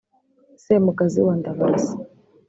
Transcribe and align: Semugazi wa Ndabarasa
Semugazi 0.63 1.19
wa 1.25 1.33
Ndabarasa 1.39 1.93